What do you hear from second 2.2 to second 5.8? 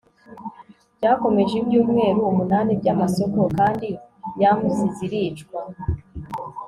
umunani byamasoko kandi yams ziricwa